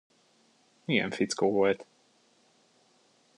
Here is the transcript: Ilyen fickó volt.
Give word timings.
Ilyen 0.85 1.11
fickó 1.11 1.51
volt. 1.51 1.85